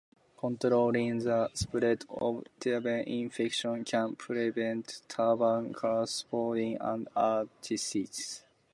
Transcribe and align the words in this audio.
Controlling 0.35 1.19
the 1.19 1.51
spread 1.53 2.05
of 2.09 2.43
tuberculosis 2.59 3.07
infection 3.07 3.83
can 3.83 4.15
prevent 4.15 5.03
tuberculous 5.07 6.25
spondylitis 6.27 6.77
and 6.83 7.07
arthritis. 7.15 8.41